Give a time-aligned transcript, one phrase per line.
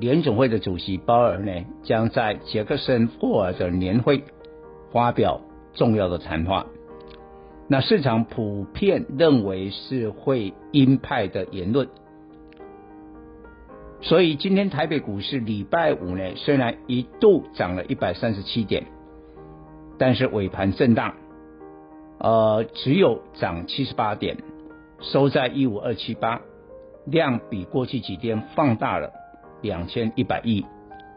[0.00, 4.22] 联总会的主席鲍尔呢，将在杰克森霍尔的年会
[4.92, 5.40] 发表
[5.74, 6.66] 重要的谈话，
[7.68, 11.88] 那市场普遍认为是会鹰派的言论，
[14.00, 18.86] 所以今天台北股市礼拜五呢，虽然一度涨了一百三十七点，
[19.98, 21.14] 但是尾盘震荡。
[22.20, 24.38] 呃，只有涨七十八点，
[25.00, 26.40] 收在一五二七八，
[27.04, 29.12] 量比过去几天放大了
[29.62, 30.64] 两千一百亿，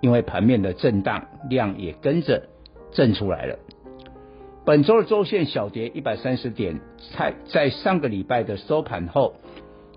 [0.01, 2.43] 因为盘面的震荡，量也跟着
[2.91, 3.57] 震出来了。
[4.65, 6.79] 本周的周线小跌一百三十点，
[7.17, 9.35] 在在上个礼拜的收盘后，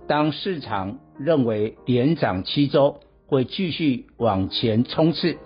[0.06, 5.36] 当市场认为连涨七周会继续往前冲刺，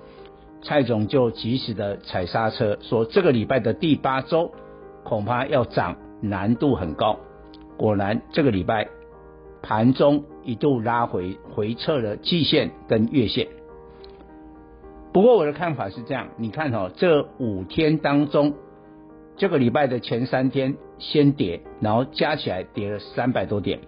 [0.62, 4.52] 蔡总就及时的踩刹车，说这个礼拜的第八周。
[5.04, 7.18] 恐怕要涨难度很高，
[7.78, 8.88] 果然这个礼拜
[9.62, 13.48] 盘中一度拉回回撤了季线跟月线。
[15.12, 18.54] 不过我的看法是这样，你看、哦，这五天当中，
[19.36, 23.80] 这个礼拜的前三天先跌，然后加起来跌了三百多点，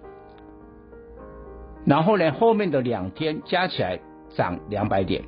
[1.85, 3.99] 然后呢后面的两天加起来
[4.35, 5.23] 涨两百点，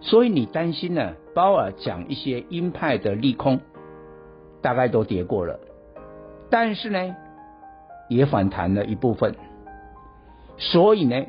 [0.00, 3.60] 所以你担心呢，鲍尔讲一些鹰派的利空。
[4.60, 5.60] 大概都跌过了，
[6.50, 7.14] 但是呢，
[8.08, 9.34] 也反弹了一部分。
[10.56, 11.26] 所以呢，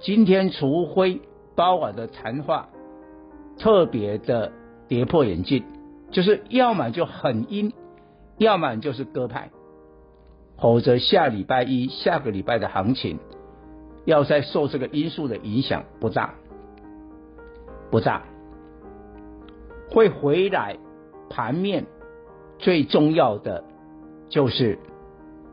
[0.00, 1.20] 今天除非
[1.54, 2.68] 鲍尔的谈话
[3.58, 4.52] 特别的
[4.88, 5.64] 跌破眼镜，
[6.10, 7.72] 就是要么就很阴，
[8.38, 9.50] 要么就是鸽派，
[10.58, 13.18] 否则下礼拜一、下个礼拜的行情，
[14.04, 16.34] 要再受这个因素的影响不大，
[17.90, 18.24] 不大，
[19.90, 20.76] 会回来
[21.30, 21.86] 盘面。
[22.56, 23.64] 最重要的
[24.28, 24.78] 就是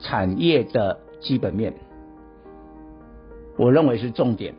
[0.01, 1.73] 产业的基本面，
[3.57, 4.55] 我认为是重点。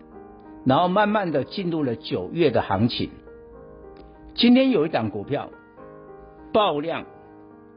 [0.64, 3.10] 然后慢慢的进入了九月的行情。
[4.34, 5.50] 今天有一档股票
[6.52, 7.04] 爆量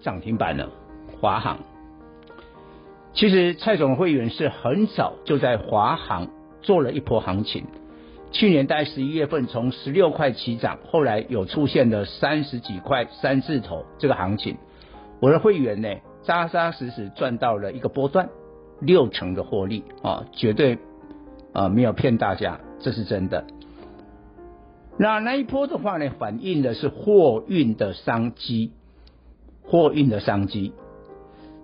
[0.02, 0.70] 涨停板了，
[1.20, 1.58] 华航。
[3.14, 6.28] 其实蔡总会员是很早就在华航
[6.62, 7.66] 做了一波行情。
[8.32, 14.58] 去年在十一月份从十六块起涨，后来有出现了三十几块三字头这个行情，
[15.22, 15.90] 我的会员呢
[16.26, 18.30] 扎扎实实赚到了一个波段
[18.80, 20.80] 六成的获利啊，绝对
[21.54, 23.46] 啊没有骗大家，这是真的。
[24.98, 28.72] 那那一波的话呢，反映的是货运的商机，
[29.64, 30.74] 货运的商机。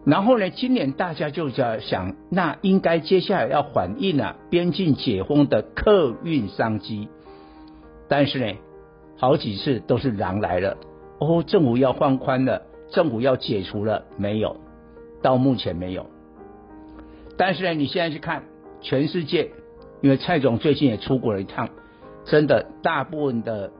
[0.03, 7.07] 然后呢，今年大家就在想，那应该接下来要反映啊，边境解封的客运商机。
[8.09, 8.57] 但是呢，
[9.17, 10.77] 好几次都是狼来了，
[11.19, 14.57] 哦，政府要放宽了，政府要解除了，没有，
[15.21, 16.05] 到目前没有。
[17.37, 18.43] 但是呢，你现在去看
[18.81, 19.49] 全世界，
[20.01, 21.69] 因为蔡总最近也出国了一趟，
[22.25, 23.71] 真的，大部分的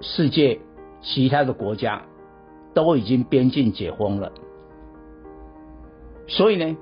[0.00, 0.60] 世界
[1.00, 2.02] 其他的国家
[2.72, 4.32] 都已经边境解封了。
[6.28, 6.76] 所以呢，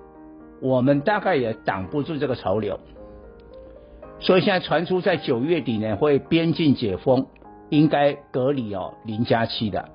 [0.60, 2.78] 我们大概也挡不住这个潮流。
[4.20, 7.26] 所以现在传出在九月底呢，会边境解封，
[7.70, 9.88] 应该隔离哦零加七的，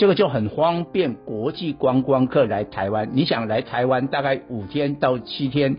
[0.00, 3.10] 这个就很方便国际观光客来台湾。
[3.12, 5.76] 你想来台湾，大概五天到七天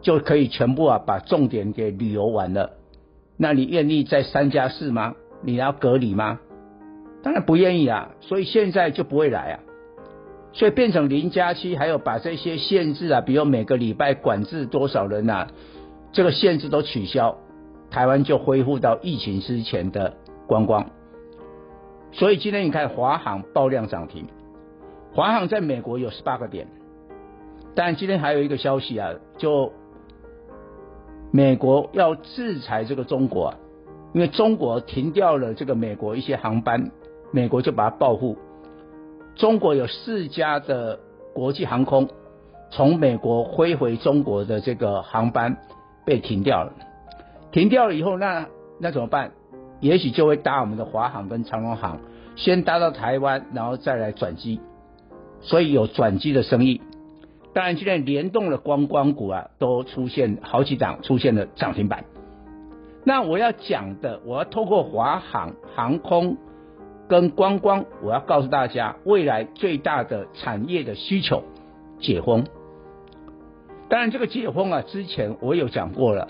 [0.00, 2.70] 就可以全部啊把重点给旅游完了。
[3.36, 5.16] 那你愿意在三加四吗？
[5.42, 6.40] 你要隔离吗？
[7.22, 8.12] 当然不愿意啊。
[8.22, 9.60] 所以现在就不会来啊。
[10.54, 15.48] 所以变成零加七，还有把这些限制啊，比如每个礼拜管制多少人啊，
[16.10, 17.36] 这个限制都取消，
[17.90, 20.14] 台湾就恢复到疫情之前的
[20.46, 20.86] 观光。
[22.12, 24.26] 所以今天你看华航爆量涨停，
[25.14, 26.66] 华航在美国有十八个点，
[27.74, 29.72] 但今天还有一个消息啊，就
[31.30, 33.56] 美国要制裁这个中国啊，
[34.14, 36.90] 因为中国停掉了这个美国一些航班，
[37.32, 38.36] 美国就把它报复。
[39.34, 40.98] 中国有四家的
[41.34, 42.08] 国际航空
[42.70, 45.58] 从美国飞回中国的这个航班
[46.06, 46.72] 被停掉了，
[47.52, 48.46] 停掉了以后，那
[48.80, 49.32] 那怎么办？
[49.80, 52.00] 也许就会搭我们的华航跟长荣航，
[52.34, 54.60] 先搭到台湾，然后再来转机，
[55.40, 56.80] 所以有转机的生意。
[57.52, 62.04] 当然，现在联动的观光股啊，都出现好几档出现了涨停板。
[63.04, 66.36] 那我要讲的，我要透过华航航空
[67.08, 71.44] 跟观光，我要告诉大家，未来最大的产业的需求
[71.98, 72.44] 解封。
[73.88, 76.28] 当然，这个解封啊，之前我有讲过了，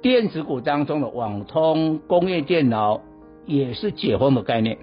[0.00, 3.00] 电子股当中的网通、工业电脑
[3.46, 4.78] 也是解封的概念。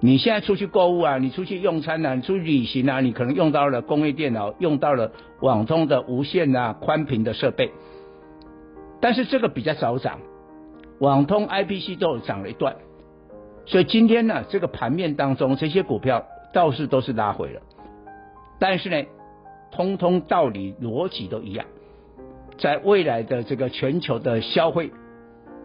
[0.00, 5.10] 你现在出去购物啊，你出去用餐啊，你出去旅行啊，你可能用到了工业电脑，用到了
[5.40, 7.72] 网通的无线啊、宽频的设备，
[9.00, 10.20] 但是这个比较少涨，
[10.98, 12.76] 网通 IPC 都有涨了一段，
[13.64, 17.62] 所以今天呢，这个盘面当中这些股票倒是都是拉回了，
[18.58, 19.02] 但是呢，
[19.72, 21.64] 通通道理逻辑都一样，
[22.58, 24.90] 在未来的这个全球的消费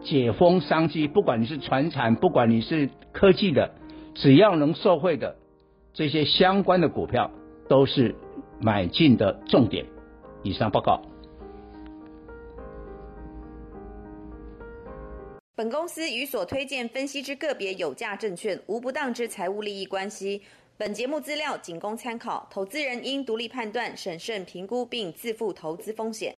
[0.04, 3.74] 解封商机，不管你是传产，不管你是科技的。
[4.14, 5.36] 只要能受惠的
[5.94, 7.30] 这些相关的股票，
[7.66, 8.14] 都是
[8.60, 9.86] 买进的重点。
[10.42, 11.00] 以上报告。
[15.56, 20.42] 本公司与所推荐分析之个别有价证券无不当之财务利益关系。
[20.76, 26.30] 本节目资料仅供参考，投资人应独立判断、审慎评估并自负投资风险。